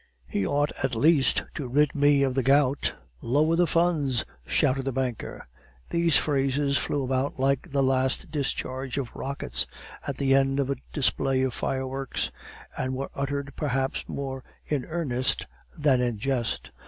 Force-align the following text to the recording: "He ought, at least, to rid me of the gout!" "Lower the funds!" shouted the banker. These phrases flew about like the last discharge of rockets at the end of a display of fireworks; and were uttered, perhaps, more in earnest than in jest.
"He 0.25 0.47
ought, 0.47 0.71
at 0.83 0.95
least, 0.95 1.43
to 1.53 1.67
rid 1.67 1.93
me 1.93 2.23
of 2.23 2.33
the 2.33 2.41
gout!" 2.41 2.95
"Lower 3.21 3.55
the 3.55 3.67
funds!" 3.67 4.25
shouted 4.47 4.85
the 4.85 4.91
banker. 4.91 5.47
These 5.91 6.17
phrases 6.17 6.75
flew 6.75 7.03
about 7.03 7.37
like 7.37 7.69
the 7.69 7.83
last 7.83 8.31
discharge 8.31 8.97
of 8.97 9.15
rockets 9.15 9.67
at 10.07 10.17
the 10.17 10.33
end 10.33 10.59
of 10.59 10.71
a 10.71 10.75
display 10.91 11.43
of 11.43 11.53
fireworks; 11.53 12.31
and 12.75 12.95
were 12.95 13.11
uttered, 13.13 13.53
perhaps, 13.55 14.05
more 14.09 14.43
in 14.65 14.85
earnest 14.85 15.45
than 15.77 16.01
in 16.01 16.17
jest. 16.17 16.71